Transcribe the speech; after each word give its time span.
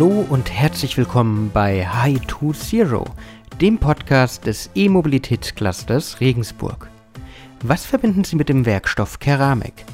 Hallo 0.00 0.24
und 0.30 0.50
herzlich 0.50 0.96
willkommen 0.96 1.50
bei 1.52 1.86
High 1.86 2.24
to 2.26 2.54
Zero, 2.54 3.04
dem 3.60 3.76
Podcast 3.76 4.46
des 4.46 4.70
E-Mobilitätsclusters 4.74 6.22
Regensburg. 6.22 6.88
Was 7.62 7.84
verbinden 7.84 8.24
Sie 8.24 8.36
mit 8.36 8.48
dem 8.48 8.64
Werkstoff 8.64 9.18
Keramik? 9.18 9.84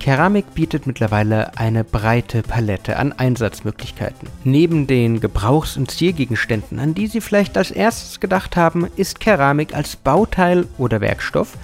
Keramik 0.00 0.54
bietet 0.54 0.88
mittlerweile 0.88 1.56
eine 1.56 1.84
breite 1.84 2.42
Palette 2.42 2.96
an 2.96 3.12
Einsatzmöglichkeiten. 3.12 4.28
Neben 4.42 4.88
den 4.88 5.20
Gebrauchs- 5.20 5.76
und 5.76 5.88
Ziergegenständen, 5.88 6.80
an 6.80 6.94
die 6.94 7.06
Sie 7.06 7.20
vielleicht 7.20 7.56
als 7.56 7.70
erstes 7.70 8.18
gedacht 8.18 8.56
haben, 8.56 8.88
ist 8.96 9.20
Keramik 9.20 9.72
als 9.72 9.94
Bauteil 9.94 10.66
oder 10.78 11.00
Werkstoff 11.00 11.56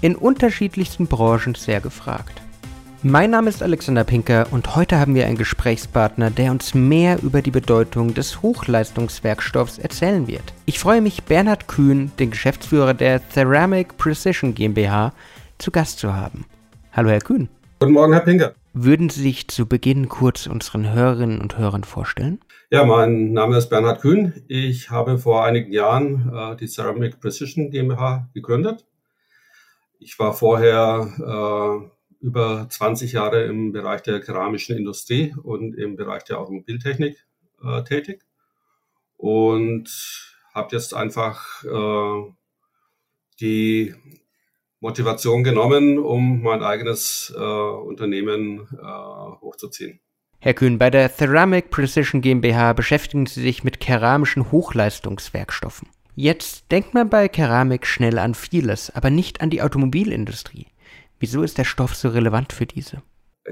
in 0.00 0.16
unterschiedlichsten 0.16 1.06
Branchen 1.06 1.54
sehr 1.54 1.80
gefragt. 1.80 2.42
Mein 3.02 3.30
Name 3.30 3.48
ist 3.48 3.62
Alexander 3.62 4.04
Pinker 4.04 4.46
und 4.50 4.76
heute 4.76 4.98
haben 4.98 5.14
wir 5.14 5.24
einen 5.24 5.38
Gesprächspartner, 5.38 6.30
der 6.30 6.50
uns 6.50 6.74
mehr 6.74 7.22
über 7.22 7.40
die 7.40 7.50
Bedeutung 7.50 8.12
des 8.12 8.42
Hochleistungswerkstoffs 8.42 9.78
erzählen 9.78 10.26
wird. 10.26 10.42
Ich 10.66 10.78
freue 10.78 11.00
mich, 11.00 11.22
Bernhard 11.22 11.66
Kühn, 11.66 12.12
den 12.18 12.30
Geschäftsführer 12.30 12.92
der 12.92 13.22
Ceramic 13.30 13.96
Precision 13.96 14.54
GmbH, 14.54 15.14
zu 15.56 15.70
Gast 15.70 15.98
zu 15.98 16.14
haben. 16.14 16.44
Hallo, 16.92 17.08
Herr 17.08 17.20
Kühn. 17.20 17.48
Guten 17.78 17.92
Morgen, 17.92 18.12
Herr 18.12 18.20
Pinker. 18.20 18.52
Würden 18.74 19.08
Sie 19.08 19.22
sich 19.22 19.48
zu 19.48 19.64
Beginn 19.64 20.10
kurz 20.10 20.46
unseren 20.46 20.92
Hörerinnen 20.92 21.40
und 21.40 21.56
Hörern 21.56 21.84
vorstellen? 21.84 22.38
Ja, 22.68 22.84
mein 22.84 23.32
Name 23.32 23.56
ist 23.56 23.70
Bernhard 23.70 24.02
Kühn. 24.02 24.44
Ich 24.46 24.90
habe 24.90 25.16
vor 25.16 25.42
einigen 25.46 25.72
Jahren 25.72 26.30
äh, 26.34 26.56
die 26.56 26.66
Ceramic 26.66 27.18
Precision 27.18 27.70
GmbH 27.70 28.28
gegründet. 28.34 28.84
Ich 29.98 30.18
war 30.18 30.34
vorher 30.34 31.08
äh, 31.18 31.99
über 32.20 32.68
20 32.68 33.12
Jahre 33.12 33.44
im 33.44 33.72
Bereich 33.72 34.02
der 34.02 34.20
keramischen 34.20 34.76
Industrie 34.76 35.34
und 35.42 35.74
im 35.74 35.96
Bereich 35.96 36.24
der 36.24 36.38
Automobiltechnik 36.38 37.26
äh, 37.64 37.82
tätig 37.84 38.22
und 39.16 39.88
habe 40.54 40.68
jetzt 40.72 40.94
einfach 40.94 41.64
äh, 41.64 42.32
die 43.40 43.94
Motivation 44.80 45.44
genommen, 45.44 45.98
um 45.98 46.42
mein 46.42 46.62
eigenes 46.62 47.32
äh, 47.36 47.40
Unternehmen 47.40 48.66
äh, 48.72 48.86
hochzuziehen. 49.40 50.00
Herr 50.38 50.54
Kühn, 50.54 50.78
bei 50.78 50.88
der 50.88 51.10
Ceramic 51.14 51.70
Precision 51.70 52.22
GmbH 52.22 52.72
beschäftigen 52.72 53.26
Sie 53.26 53.42
sich 53.42 53.62
mit 53.62 53.78
keramischen 53.78 54.50
Hochleistungswerkstoffen. 54.50 55.88
Jetzt 56.16 56.72
denkt 56.72 56.94
man 56.94 57.10
bei 57.10 57.28
Keramik 57.28 57.86
schnell 57.86 58.18
an 58.18 58.34
vieles, 58.34 58.90
aber 58.90 59.10
nicht 59.10 59.42
an 59.42 59.50
die 59.50 59.60
Automobilindustrie. 59.60 60.66
Wieso 61.20 61.42
ist 61.42 61.58
der 61.58 61.64
Stoff 61.64 61.94
so 61.94 62.08
relevant 62.08 62.52
für 62.52 62.66
diese? 62.66 63.02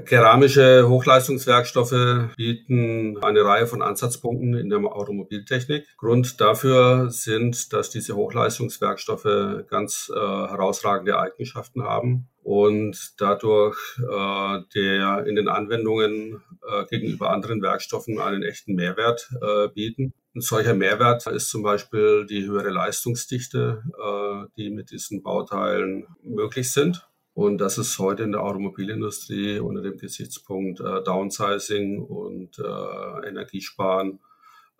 Keramische 0.05 0.87
Hochleistungswerkstoffe 0.87 2.35
bieten 2.35 3.17
eine 3.21 3.43
Reihe 3.43 3.67
von 3.67 3.81
Ansatzpunkten 3.81 4.55
in 4.55 4.69
der 4.69 4.79
Automobiltechnik. 4.79 5.85
Grund 5.97 6.41
dafür 6.41 7.09
sind, 7.11 7.71
dass 7.73 7.89
diese 7.89 8.15
Hochleistungswerkstoffe 8.15 9.65
ganz 9.67 10.11
äh, 10.13 10.17
herausragende 10.17 11.19
Eigenschaften 11.19 11.83
haben 11.83 12.27
und 12.43 13.13
dadurch 13.17 13.77
äh, 13.99 14.61
der 14.73 15.25
in 15.27 15.35
den 15.35 15.47
Anwendungen 15.47 16.41
äh, 16.67 16.85
gegenüber 16.85 17.31
anderen 17.31 17.61
Werkstoffen 17.61 18.19
einen 18.19 18.43
echten 18.43 18.73
Mehrwert 18.73 19.29
äh, 19.41 19.67
bieten. 19.69 20.13
Ein 20.35 20.41
solcher 20.41 20.75
Mehrwert 20.75 21.27
ist 21.27 21.49
zum 21.49 21.63
Beispiel 21.63 22.25
die 22.27 22.45
höhere 22.45 22.69
Leistungsdichte, 22.69 23.83
äh, 23.97 24.47
die 24.55 24.69
mit 24.69 24.91
diesen 24.91 25.23
Bauteilen 25.23 26.07
möglich 26.23 26.71
sind. 26.71 27.08
Und 27.33 27.59
das 27.59 27.77
ist 27.77 27.99
heute 27.99 28.23
in 28.23 28.31
der 28.31 28.43
Automobilindustrie 28.43 29.59
unter 29.59 29.81
dem 29.81 29.97
Gesichtspunkt 29.97 30.79
äh, 30.79 31.03
Downsizing 31.03 32.01
und 32.01 32.59
äh, 32.59 33.27
Energiesparen 33.27 34.19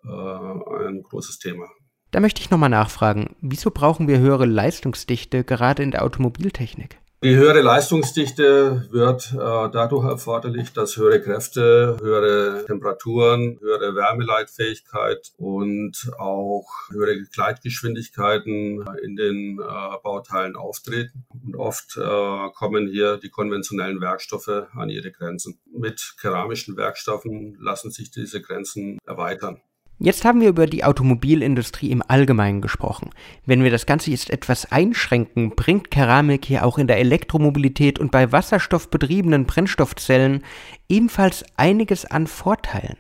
äh, 0.03 0.09
ein 0.09 1.03
großes 1.03 1.39
Thema. 1.39 1.67
Da 2.11 2.20
möchte 2.20 2.42
ich 2.42 2.49
nochmal 2.49 2.70
nachfragen, 2.70 3.36
wieso 3.39 3.70
brauchen 3.70 4.08
wir 4.08 4.20
höhere 4.20 4.45
Leistungsdichte 4.45 5.43
gerade 5.43 5.83
in 5.83 5.92
der 5.92 6.04
Automobiltechnik? 6.04 6.98
Die 7.21 7.35
höhere 7.35 7.59
Leistungsdichte 7.59 8.87
wird 8.91 9.33
äh, 9.33 9.35
dadurch 9.37 10.05
erforderlich, 10.05 10.71
dass 10.71 10.95
höhere 10.95 11.21
Kräfte, 11.21 11.97
höhere 11.99 12.63
Temperaturen, 12.65 13.59
höhere 13.59 13.93
Wärmeleitfähigkeit 13.93 15.33
und 15.35 16.11
auch 16.17 16.65
höhere 16.91 17.21
Gleitgeschwindigkeiten 17.23 18.85
in 19.03 19.17
den 19.17 19.59
äh, 19.59 19.97
Bauteilen 20.02 20.55
auftreten. 20.55 21.25
Und 21.43 21.57
oft 21.57 21.97
äh, 21.97 22.49
kommen 22.55 22.87
hier 22.87 23.17
die 23.17 23.30
konventionellen 23.30 23.99
Werkstoffe 23.99 24.67
an 24.73 24.89
ihre 24.89 25.11
Grenzen. 25.11 25.59
Mit 25.77 26.15
keramischen 26.21 26.77
Werkstoffen 26.77 27.57
lassen 27.59 27.91
sich 27.91 28.11
diese 28.11 28.41
Grenzen 28.41 28.97
erweitern. 29.05 29.61
Jetzt 30.02 30.23
haben 30.23 30.39
wir 30.39 30.48
über 30.48 30.65
die 30.65 30.86
Automobilindustrie 30.86 31.92
im 31.92 32.02
Allgemeinen 32.08 32.61
gesprochen. 32.61 33.10
Wenn 33.45 33.65
wir 33.65 33.70
das 33.70 33.86
Ganze 33.86 34.11
jetzt 34.11 34.30
etwas 34.30 34.71
einschränken, 34.71 35.49
bringt 35.58 35.92
Keramik 35.92 36.45
hier 36.45 36.65
auch 36.65 36.77
in 36.77 36.87
der 36.87 36.99
Elektromobilität 36.99 37.99
und 37.99 38.10
bei 38.10 38.32
wasserstoffbetriebenen 38.32 39.45
Brennstoffzellen 39.45 40.45
ebenfalls 40.87 41.43
einiges 41.58 42.05
an 42.05 42.27
Vorteilen. 42.27 42.95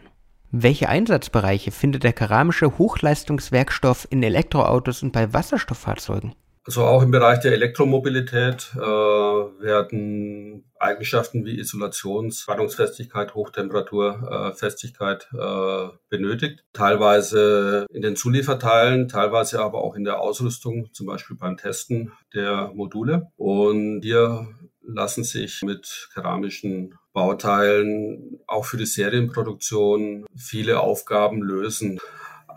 Welche 0.51 0.89
Einsatzbereiche 0.89 1.71
findet 1.71 2.03
der 2.03 2.11
keramische 2.11 2.77
Hochleistungswerkstoff 2.77 4.05
in 4.09 4.21
Elektroautos 4.21 5.01
und 5.01 5.13
bei 5.13 5.31
Wasserstofffahrzeugen? 5.31 6.33
Also 6.69 6.85
auch 6.85 7.01
im 7.01 7.09
Bereich 7.09 7.39
der 7.39 7.53
Elektromobilität 7.53 8.73
äh, 8.75 8.79
werden 8.79 10.69
Eigenschaften 10.77 11.43
wie 11.43 11.59
Isolation, 11.59 12.31
Spannungsfestigkeit, 12.31 13.33
Hochtemperaturfestigkeit 13.33 15.29
äh, 15.33 15.37
äh, 15.37 15.89
benötigt. 16.09 16.63
Teilweise 16.71 17.87
in 17.91 18.03
den 18.03 18.15
Zulieferteilen, 18.15 19.07
teilweise 19.07 19.61
aber 19.63 19.83
auch 19.83 19.95
in 19.95 20.03
der 20.03 20.21
Ausrüstung, 20.21 20.93
zum 20.93 21.07
Beispiel 21.07 21.37
beim 21.37 21.57
Testen 21.57 22.11
der 22.35 22.67
Module. 22.75 23.31
Und 23.35 24.01
hier 24.03 24.47
lassen 24.83 25.23
sich 25.23 25.63
mit 25.63 26.09
keramischen 26.13 26.99
Bauteilen 27.13 28.41
auch 28.45 28.65
für 28.65 28.77
die 28.77 28.85
Serienproduktion 28.85 30.27
viele 30.35 30.81
Aufgaben 30.81 31.41
lösen. 31.41 31.99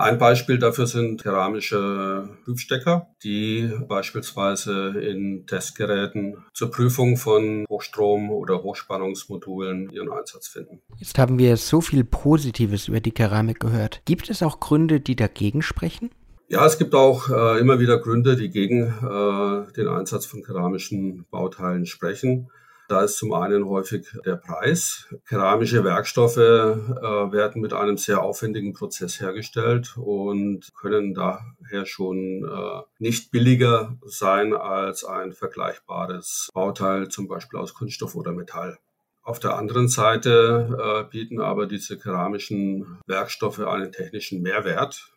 Ein 0.03 0.19
Beispiel 0.19 0.59
dafür 0.59 0.89
sind 0.89 1.23
keramische 1.23 2.29
Prüfstecker, 2.45 3.07
die 3.23 3.71
beispielsweise 3.87 4.99
in 4.99 5.47
Testgeräten 5.47 6.39
zur 6.53 6.73
Prüfung 6.73 7.17
von 7.17 7.65
Hochstrom- 7.69 8.33
oder 8.33 8.65
Hochspannungsmodulen 8.65 9.91
ihren 9.91 10.11
Einsatz 10.11 10.49
finden. 10.49 10.83
Jetzt 10.99 11.21
haben 11.21 11.39
wir 11.39 11.57
so 11.57 11.81
viel 11.81 12.03
Positives 12.03 12.89
über 12.89 12.99
die 12.99 13.13
Keramik 13.13 13.61
gehört. 13.61 14.03
Gibt 14.05 14.29
es 14.29 14.43
auch 14.43 14.59
Gründe, 14.59 14.99
die 14.99 15.15
dagegen 15.15 15.63
sprechen? 15.63 16.11
Ja, 16.49 16.67
es 16.67 16.79
gibt 16.79 16.97
auch 16.97 17.31
äh, 17.31 17.61
immer 17.61 17.79
wieder 17.79 18.01
Gründe, 18.01 18.35
die 18.35 18.51
gegen 18.51 18.89
äh, 18.89 19.73
den 19.73 19.87
Einsatz 19.87 20.27
von 20.27 20.43
keramischen 20.43 21.27
Bauteilen 21.31 21.87
sprechen. 21.87 22.51
Da 22.93 23.05
ist 23.05 23.17
zum 23.17 23.33
einen 23.33 23.67
häufig 23.71 24.07
der 24.27 24.37
Preis. 24.37 25.09
Keramische 25.27 25.83
Werkstoffe 25.83 26.37
äh, 26.37 26.43
werden 26.43 27.63
mit 27.63 27.73
einem 27.73 27.97
sehr 27.97 28.23
aufwendigen 28.23 28.75
Prozess 28.75 29.19
hergestellt 29.19 29.97
und 29.97 30.69
können 30.75 31.15
daher 31.15 31.87
schon 31.87 32.45
äh, 32.45 32.83
nicht 32.99 33.31
billiger 33.31 33.97
sein 34.05 34.53
als 34.53 35.05
ein 35.05 35.33
vergleichbares 35.33 36.51
Bauteil, 36.53 37.09
zum 37.09 37.29
Beispiel 37.29 37.59
aus 37.59 37.73
Kunststoff 37.73 38.15
oder 38.15 38.33
Metall. 38.33 38.77
Auf 39.23 39.39
der 39.39 39.57
anderen 39.57 39.89
Seite 39.89 40.77
äh, 40.79 41.11
bieten 41.11 41.41
aber 41.41 41.67
diese 41.67 41.97
keramischen 41.97 43.01
Werkstoffe 43.07 43.61
einen 43.61 43.93
technischen 43.93 44.43
Mehrwert. 44.43 45.15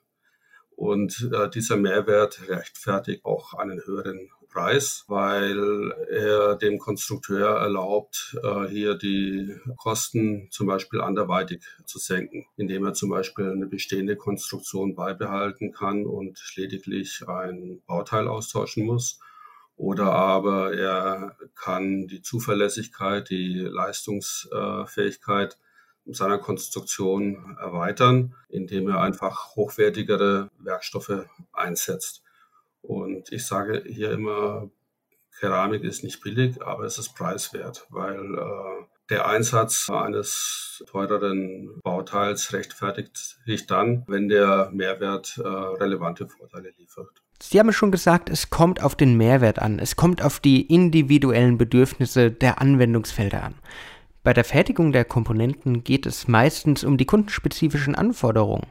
Und 0.78 1.30
dieser 1.54 1.78
Mehrwert 1.78 2.50
rechtfertigt 2.50 3.24
auch 3.24 3.54
einen 3.54 3.82
höheren 3.86 4.30
Preis, 4.56 5.04
weil 5.10 5.92
er 6.10 6.56
dem 6.56 6.80
Konstrukteur 6.80 7.58
erlaubt, 7.60 8.38
äh, 8.42 8.66
hier 8.68 8.96
die 8.96 9.54
Kosten 9.76 10.48
zum 10.50 10.68
Beispiel 10.68 11.02
anderweitig 11.02 11.62
zu 11.84 12.00
senken, 12.00 12.46
indem 12.56 12.86
er 12.86 12.94
zum 12.94 13.10
Beispiel 13.10 13.52
eine 13.52 13.66
bestehende 13.68 14.16
Konstruktion 14.16 14.96
beibehalten 14.96 15.74
kann 15.74 16.06
und 16.06 16.40
lediglich 16.56 17.28
ein 17.28 17.82
Bauteil 17.86 18.30
austauschen 18.30 18.86
muss. 18.86 19.20
Oder 19.76 20.14
aber 20.14 20.74
er 20.74 21.36
kann 21.54 22.08
die 22.08 22.22
Zuverlässigkeit, 22.22 23.30
die 23.30 23.60
Leistungsfähigkeit 23.60 25.58
seiner 26.06 26.38
Konstruktion 26.38 27.58
erweitern, 27.60 28.36
indem 28.48 28.88
er 28.88 29.02
einfach 29.02 29.58
hochwertigere 29.58 30.50
Werkstoffe 30.60 31.26
einsetzt. 31.52 32.25
Und 32.88 33.32
ich 33.32 33.46
sage 33.46 33.84
hier 33.86 34.12
immer, 34.12 34.70
Keramik 35.40 35.84
ist 35.84 36.04
nicht 36.04 36.22
billig, 36.22 36.62
aber 36.62 36.84
es 36.84 36.98
ist 36.98 37.14
preiswert, 37.14 37.88
weil 37.90 38.36
äh, 38.36 38.86
der 39.10 39.28
Einsatz 39.28 39.90
eines 39.90 40.84
teureren 40.88 41.80
Bauteils 41.84 42.54
rechtfertigt 42.54 43.38
sich 43.46 43.68
dann, 43.68 44.04
wenn 44.08 44.30
der 44.30 44.72
Mehrwert 44.74 45.38
äh, 45.38 45.48
relevante 45.48 46.28
Vorteile 46.28 46.74
liefert. 46.78 47.22
Sie 47.42 47.60
haben 47.60 47.72
schon 47.74 47.92
gesagt, 47.92 48.30
es 48.30 48.50
kommt 48.50 48.82
auf 48.82 48.96
den 48.96 49.18
Mehrwert 49.18 49.60
an, 49.60 49.80
es 49.80 49.96
kommt 49.96 50.24
auf 50.24 50.40
die 50.40 50.62
individuellen 50.62 51.58
Bedürfnisse 51.58 52.32
der 52.32 52.62
Anwendungsfelder 52.62 53.44
an. 53.44 53.56
Bei 54.24 54.34
der 54.34 54.46
Fertigung 54.46 54.92
der 54.92 55.06
Komponenten 55.06 55.84
geht 55.84 56.06
es 56.06 56.28
meistens 56.28 56.84
um 56.84 56.98
die 56.98 57.06
kundenspezifischen 57.06 57.94
Anforderungen. 57.94 58.66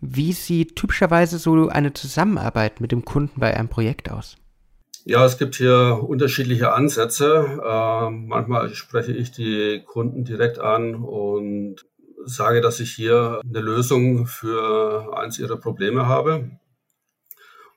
Wie 0.00 0.32
sieht 0.32 0.76
typischerweise 0.76 1.38
so 1.38 1.68
eine 1.68 1.92
Zusammenarbeit 1.92 2.80
mit 2.80 2.92
dem 2.92 3.04
Kunden 3.04 3.40
bei 3.40 3.56
einem 3.56 3.68
Projekt 3.68 4.10
aus? 4.10 4.36
Ja, 5.06 5.24
es 5.26 5.36
gibt 5.36 5.56
hier 5.56 6.00
unterschiedliche 6.02 6.72
Ansätze. 6.72 7.60
Äh, 7.62 8.10
manchmal 8.10 8.74
spreche 8.74 9.12
ich 9.12 9.32
die 9.32 9.82
Kunden 9.84 10.24
direkt 10.24 10.58
an 10.58 10.94
und 10.94 11.84
sage, 12.24 12.62
dass 12.62 12.80
ich 12.80 12.92
hier 12.92 13.40
eine 13.46 13.60
Lösung 13.60 14.26
für 14.26 15.16
eins 15.18 15.38
ihrer 15.38 15.58
Probleme 15.58 16.06
habe. 16.06 16.50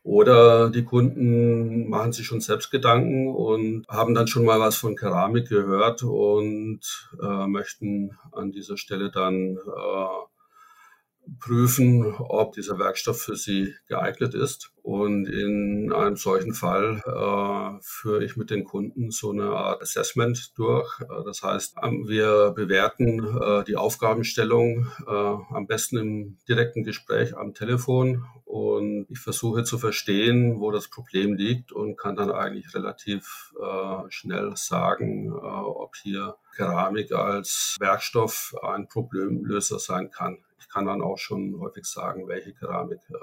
Oder 0.04 0.70
die 0.70 0.86
Kunden 0.86 1.90
machen 1.90 2.14
sich 2.14 2.26
schon 2.26 2.40
selbst 2.40 2.72
Gedanken 2.72 3.28
und 3.28 3.86
haben 3.90 4.14
dann 4.16 4.28
schon 4.28 4.46
mal 4.46 4.58
was 4.58 4.78
von 4.78 4.96
Keramik 4.96 5.50
gehört 5.50 6.02
und 6.02 6.80
äh, 7.22 7.46
möchten 7.48 8.18
an 8.32 8.54
dieser 8.54 8.78
Stelle 8.78 9.12
dann 9.12 9.58
äh, 9.58 10.37
prüfen, 11.40 12.16
ob 12.18 12.54
dieser 12.54 12.80
Werkstoff 12.80 13.22
für 13.22 13.36
sie 13.36 13.76
geeignet 13.88 14.34
ist. 14.34 14.72
Und 14.82 15.28
in 15.28 15.92
einem 15.92 16.16
solchen 16.16 16.54
Fall 16.54 17.02
äh, 17.06 17.80
führe 17.82 18.24
ich 18.24 18.38
mit 18.38 18.50
den 18.50 18.64
Kunden 18.64 19.12
so 19.12 19.32
eine 19.32 19.50
Art 19.50 19.82
Assessment 19.82 20.58
durch. 20.58 21.02
Äh, 21.02 21.24
das 21.26 21.44
heißt, 21.44 21.76
ähm, 21.84 22.08
wir 22.08 22.54
bewerten 22.56 23.20
äh, 23.20 23.64
die 23.66 23.76
Aufgabenstellung 23.76 24.88
äh, 25.06 25.12
am 25.12 25.68
besten 25.68 25.98
im 25.98 26.38
direkten 26.48 26.84
Gespräch 26.84 27.36
am 27.36 27.54
Telefon. 27.54 28.26
Und 28.48 29.08
ich 29.10 29.20
versuche 29.20 29.66
zu 29.66 29.78
verstehen, 29.78 30.62
wo 30.62 30.72
das 30.72 30.88
Problem 30.88 31.34
liegt 31.34 31.74
und 31.74 31.98
kann 31.98 32.16
dann 32.16 32.32
eigentlich 32.32 32.74
relativ 32.74 33.54
äh, 33.62 34.10
schnell 34.10 34.54
sagen, 34.56 35.28
äh, 35.28 35.36
ob 35.36 35.96
hier 35.98 36.38
Keramik 36.56 37.12
als 37.12 37.76
Werkstoff 37.80 38.56
ein 38.64 38.88
Problemlöser 38.88 39.80
sein 39.80 40.12
kann 40.12 40.38
ich 40.68 40.74
kann 40.74 40.86
dann 40.86 41.02
auch 41.02 41.18
schon 41.18 41.60
häufig 41.60 41.86
sagen, 41.86 42.28
welche 42.28 42.54
Keramik 42.54 43.00
äh, 43.10 43.16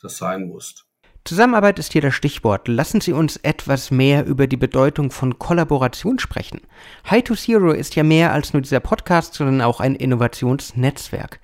das 0.00 0.16
sein 0.16 0.46
muss. 0.46 0.86
Zusammenarbeit 1.24 1.78
ist 1.78 1.92
hier 1.92 2.00
das 2.00 2.14
Stichwort. 2.14 2.66
Lassen 2.66 3.00
Sie 3.00 3.12
uns 3.12 3.36
etwas 3.36 3.90
mehr 3.90 4.24
über 4.24 4.46
die 4.46 4.56
Bedeutung 4.56 5.10
von 5.10 5.38
Kollaboration 5.38 6.18
sprechen. 6.18 6.62
High 7.10 7.24
to 7.24 7.34
Zero 7.34 7.72
ist 7.72 7.94
ja 7.94 8.02
mehr 8.02 8.32
als 8.32 8.52
nur 8.52 8.62
dieser 8.62 8.80
Podcast, 8.80 9.34
sondern 9.34 9.60
auch 9.60 9.80
ein 9.80 9.96
Innovationsnetzwerk. 9.96 11.40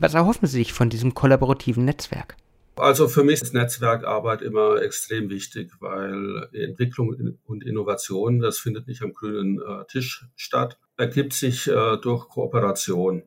Was 0.00 0.14
erhoffen 0.14 0.48
Sie 0.48 0.58
sich 0.58 0.72
von 0.72 0.88
diesem 0.88 1.12
kollaborativen 1.12 1.84
Netzwerk? 1.84 2.36
Also 2.76 3.06
für 3.06 3.22
mich 3.22 3.42
ist 3.42 3.52
Netzwerkarbeit 3.52 4.40
immer 4.40 4.80
extrem 4.80 5.28
wichtig, 5.28 5.70
weil 5.80 6.48
Entwicklung 6.54 7.36
und 7.44 7.62
Innovation, 7.62 8.40
das 8.40 8.58
findet 8.58 8.88
nicht 8.88 9.02
am 9.02 9.12
grünen 9.12 9.60
äh, 9.60 9.84
Tisch 9.86 10.26
statt, 10.36 10.78
ergibt 10.96 11.34
sich 11.34 11.68
äh, 11.68 11.98
durch 11.98 12.28
Kooperation. 12.28 13.24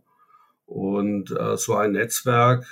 Und 0.65 1.29
äh, 1.29 1.57
so 1.57 1.75
ein 1.75 1.91
Netzwerk, 1.91 2.65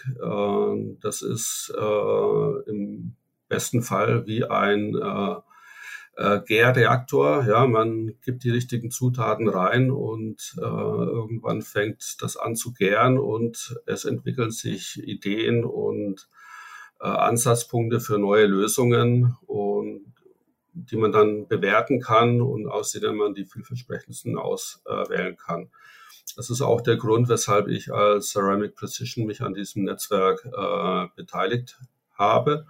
das 1.01 1.21
ist 1.21 1.71
im 1.75 3.15
besten 3.48 3.83
Fall 3.83 4.25
wie 4.25 4.45
ein 4.45 4.95
äh, 6.18 6.40
Gärreaktor. 6.42 7.46
Ja, 7.48 7.66
man 7.68 8.13
gibt 8.22 8.44
die 8.44 8.52
richtigen 8.52 8.92
Zutaten 8.92 9.48
rein 9.48 9.92
und 9.92 10.56
äh, 10.58 10.62
irgendwann 10.62 11.62
fängt 11.62 12.22
das 12.22 12.38
an 12.38 12.56
zu 12.56 12.74
gären 12.74 13.18
und 13.18 13.75
es 13.86 14.06
entwickeln 14.06 14.52
sich 14.52 15.02
Ideen 15.02 15.63
und 15.63 16.28
äh, 17.00 17.08
Ansatzpunkte 17.08 18.00
für 18.00 18.18
neue 18.18 18.46
Lösungen 18.46 19.36
und 19.48 20.13
die 20.74 20.98
man 20.98 21.12
dann 21.12 21.48
bewerten 21.48 22.00
kann 22.00 22.42
und 22.42 22.68
aus 22.68 22.92
denen 22.94 23.18
man 23.18 23.34
die 23.34 23.46
vielversprechendsten 23.46 24.38
auswählen 24.38 25.36
kann. 25.36 25.69
Das 26.38 26.50
ist 26.50 26.62
auch 26.62 26.81
der 26.81 26.96
Grund, 26.96 27.28
weshalb 27.28 27.68
ich 27.68 27.92
als 27.92 28.31
Ceramic 28.31 28.75
Precision 28.75 29.25
mich 29.25 29.42
an 29.42 29.54
diesem 29.54 29.84
Netzwerk 29.84 30.46
äh, 30.46 31.08
beteiligt 31.16 31.78
habe. 32.13 32.66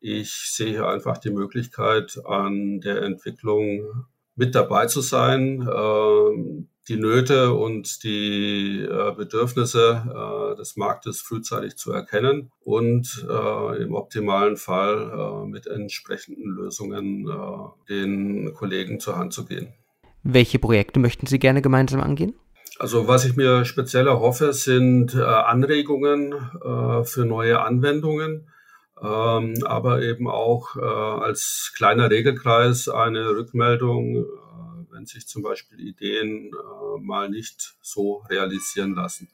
Ich 0.00 0.32
sehe 0.50 0.86
einfach 0.86 1.18
die 1.18 1.30
Möglichkeit, 1.30 2.18
an 2.24 2.80
der 2.80 3.02
Entwicklung 3.02 4.06
mit 4.34 4.54
dabei 4.54 4.86
zu 4.86 5.00
sein, 5.00 5.66
äh, 5.66 6.66
die 6.88 6.96
Nöte 6.96 7.52
und 7.52 8.04
die 8.04 8.80
äh, 8.80 9.12
Bedürfnisse 9.14 10.52
äh, 10.54 10.56
des 10.56 10.76
Marktes 10.76 11.20
frühzeitig 11.20 11.76
zu 11.76 11.90
erkennen 11.92 12.52
und 12.60 13.26
äh, 13.28 13.82
im 13.82 13.94
optimalen 13.94 14.56
Fall 14.56 15.46
mit 15.46 15.66
entsprechenden 15.66 16.50
Lösungen 16.50 17.28
den 17.88 18.52
Kollegen 18.54 19.00
zur 19.00 19.16
Hand 19.16 19.32
zu 19.32 19.44
gehen. 19.44 19.72
Welche 20.22 20.58
Projekte 20.58 21.00
möchten 21.00 21.26
Sie 21.26 21.38
gerne 21.38 21.62
gemeinsam 21.62 22.00
angehen? 22.00 22.34
Also 22.78 23.08
was 23.08 23.24
ich 23.24 23.36
mir 23.36 23.64
speziell 23.64 24.06
erhoffe, 24.06 24.52
sind 24.52 25.14
Anregungen 25.14 26.34
für 27.04 27.24
neue 27.24 27.62
Anwendungen, 27.62 28.48
ähm, 29.02 29.54
aber 29.64 30.02
eben 30.02 30.28
auch 30.28 30.76
äh, 30.76 30.80
als 30.80 31.72
kleiner 31.76 32.10
Regelkreis 32.10 32.88
eine 32.88 33.30
Rückmeldung, 33.30 34.16
äh, 34.16 34.22
wenn 34.90 35.06
sich 35.06 35.26
zum 35.26 35.42
Beispiel 35.42 35.80
Ideen 35.80 36.50
äh, 36.52 37.00
mal 37.00 37.28
nicht 37.28 37.76
so 37.82 38.24
realisieren 38.30 38.94
lassen. 38.94 39.28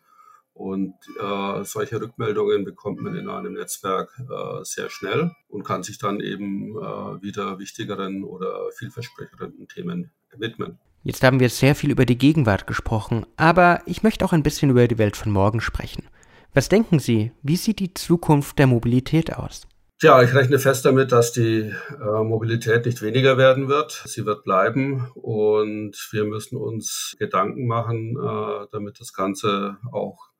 Und 0.54 0.94
äh, 1.18 1.64
solche 1.64 2.00
Rückmeldungen 2.00 2.64
bekommt 2.64 3.00
man 3.00 3.14
in 3.16 3.28
einem 3.28 3.54
Netzwerk 3.54 4.10
äh, 4.18 4.64
sehr 4.64 4.90
schnell 4.90 5.32
und 5.48 5.64
kann 5.64 5.82
sich 5.82 5.98
dann 5.98 6.20
eben 6.20 6.76
äh, 6.76 7.22
wieder 7.22 7.58
wichtigeren 7.58 8.22
oder 8.22 8.70
vielversprechenden 8.76 9.66
Themen 9.68 10.10
widmen. 10.36 10.78
Jetzt 11.04 11.22
haben 11.24 11.40
wir 11.40 11.48
sehr 11.48 11.74
viel 11.74 11.90
über 11.90 12.04
die 12.04 12.18
Gegenwart 12.18 12.66
gesprochen, 12.66 13.26
aber 13.36 13.80
ich 13.86 14.02
möchte 14.02 14.24
auch 14.24 14.32
ein 14.32 14.42
bisschen 14.42 14.70
über 14.70 14.86
die 14.86 14.98
Welt 14.98 15.16
von 15.16 15.32
morgen 15.32 15.60
sprechen. 15.60 16.04
Was 16.54 16.68
denken 16.68 16.98
Sie, 16.98 17.32
wie 17.42 17.56
sieht 17.56 17.78
die 17.78 17.94
Zukunft 17.94 18.58
der 18.58 18.66
Mobilität 18.66 19.34
aus? 19.34 19.62
Tja, 19.98 20.22
ich 20.22 20.34
rechne 20.34 20.58
fest 20.58 20.84
damit, 20.84 21.12
dass 21.12 21.32
die 21.32 21.60
äh, 21.70 22.24
Mobilität 22.24 22.84
nicht 22.84 23.00
weniger 23.00 23.38
werden 23.38 23.68
wird. 23.68 24.02
Sie 24.04 24.26
wird 24.26 24.44
bleiben 24.44 25.10
und 25.14 25.96
wir 26.10 26.24
müssen 26.24 26.58
uns 26.58 27.14
Gedanken 27.18 27.66
machen, 27.66 28.16
äh, 28.16 28.66
damit 28.70 29.00
das 29.00 29.14
Ganze 29.14 29.78
auch 29.92 30.32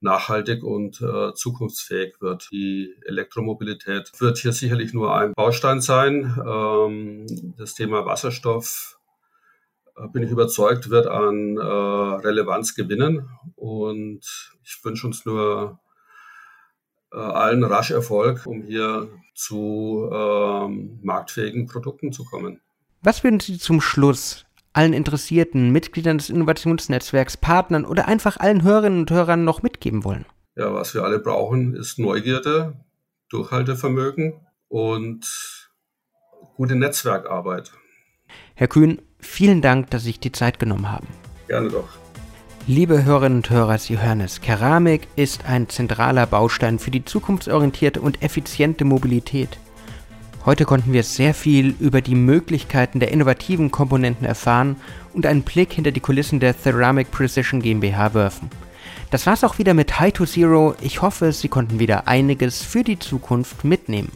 nachhaltig 0.00 0.62
und 0.62 1.02
äh, 1.02 1.34
zukunftsfähig 1.34 2.20
wird. 2.20 2.48
Die 2.52 2.94
Elektromobilität 3.04 4.12
wird 4.18 4.38
hier 4.38 4.52
sicherlich 4.52 4.94
nur 4.94 5.14
ein 5.14 5.32
Baustein 5.34 5.80
sein. 5.80 6.40
Ähm, 6.46 7.26
das 7.58 7.74
Thema 7.74 8.06
Wasserstoff 8.06 8.99
bin 10.08 10.22
ich 10.22 10.30
überzeugt, 10.30 10.90
wird 10.90 11.06
an 11.06 11.56
äh, 11.56 11.60
Relevanz 11.60 12.74
gewinnen. 12.74 13.28
Und 13.56 14.20
ich 14.64 14.78
wünsche 14.82 15.06
uns 15.06 15.24
nur 15.24 15.80
äh, 17.12 17.18
allen 17.18 17.64
rasch 17.64 17.90
Erfolg, 17.90 18.46
um 18.46 18.62
hier 18.62 19.08
zu 19.34 20.08
ähm, 20.12 21.00
marktfähigen 21.02 21.66
Produkten 21.66 22.12
zu 22.12 22.24
kommen. 22.24 22.60
Was 23.02 23.24
würden 23.24 23.40
Sie 23.40 23.58
zum 23.58 23.80
Schluss 23.80 24.44
allen 24.72 24.92
Interessierten, 24.92 25.70
Mitgliedern 25.70 26.18
des 26.18 26.30
Innovationsnetzwerks, 26.30 27.36
Partnern 27.36 27.84
oder 27.84 28.06
einfach 28.06 28.36
allen 28.36 28.62
Hörerinnen 28.62 29.00
und 29.00 29.10
Hörern 29.10 29.44
noch 29.44 29.62
mitgeben 29.62 30.04
wollen? 30.04 30.26
Ja, 30.56 30.72
was 30.74 30.94
wir 30.94 31.04
alle 31.04 31.18
brauchen, 31.18 31.74
ist 31.74 31.98
Neugierde, 31.98 32.74
Durchhaltevermögen 33.30 34.46
und 34.68 35.70
gute 36.56 36.76
Netzwerkarbeit. 36.76 37.72
Herr 38.54 38.68
Kühn, 38.68 39.00
vielen 39.20 39.62
Dank, 39.62 39.90
dass 39.90 40.02
Sie 40.02 40.08
sich 40.08 40.20
die 40.20 40.32
Zeit 40.32 40.58
genommen 40.58 40.90
haben. 40.90 41.06
Gerne 41.48 41.70
doch. 41.70 41.88
Liebe 42.66 43.04
Hörerinnen 43.04 43.38
und 43.38 43.50
Hörer, 43.50 43.78
Sie 43.78 43.98
hören 43.98 44.20
es. 44.20 44.40
Keramik 44.40 45.08
ist 45.16 45.46
ein 45.46 45.68
zentraler 45.68 46.26
Baustein 46.26 46.78
für 46.78 46.90
die 46.90 47.04
zukunftsorientierte 47.04 48.00
und 48.00 48.22
effiziente 48.22 48.84
Mobilität. 48.84 49.58
Heute 50.46 50.64
konnten 50.64 50.92
wir 50.92 51.02
sehr 51.02 51.34
viel 51.34 51.74
über 51.80 52.00
die 52.00 52.14
Möglichkeiten 52.14 53.00
der 53.00 53.12
innovativen 53.12 53.70
Komponenten 53.70 54.26
erfahren 54.26 54.76
und 55.12 55.26
einen 55.26 55.42
Blick 55.42 55.72
hinter 55.72 55.90
die 55.90 56.00
Kulissen 56.00 56.40
der 56.40 56.56
Ceramic 56.56 57.10
Precision 57.10 57.60
GmbH 57.60 58.14
werfen. 58.14 58.50
Das 59.10 59.26
war's 59.26 59.42
auch 59.42 59.58
wieder 59.58 59.74
mit 59.74 59.98
High 59.98 60.12
to 60.12 60.24
Zero. 60.24 60.74
Ich 60.80 61.02
hoffe, 61.02 61.32
Sie 61.32 61.48
konnten 61.48 61.78
wieder 61.78 62.06
einiges 62.06 62.62
für 62.62 62.84
die 62.84 62.98
Zukunft 62.98 63.64
mitnehmen. 63.64 64.12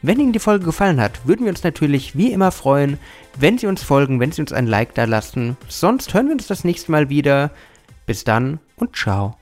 Wenn 0.00 0.20
Ihnen 0.20 0.32
die 0.32 0.38
Folge 0.38 0.64
gefallen 0.64 1.00
hat, 1.00 1.26
würden 1.26 1.44
wir 1.44 1.50
uns 1.50 1.64
natürlich 1.64 2.16
wie 2.16 2.32
immer 2.32 2.52
freuen, 2.52 2.98
wenn 3.36 3.58
Sie 3.58 3.66
uns 3.66 3.82
folgen, 3.82 4.20
wenn 4.20 4.30
Sie 4.30 4.40
uns 4.40 4.52
ein 4.52 4.68
Like 4.68 4.94
da 4.94 5.04
lassen. 5.04 5.56
Sonst 5.66 6.14
hören 6.14 6.26
wir 6.26 6.34
uns 6.34 6.46
das 6.46 6.62
nächste 6.62 6.92
Mal 6.92 7.08
wieder. 7.08 7.50
Bis 8.06 8.22
dann 8.22 8.60
und 8.76 8.94
ciao. 8.94 9.36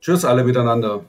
Tschüss 0.00 0.24
alle 0.24 0.44
miteinander. 0.44 1.04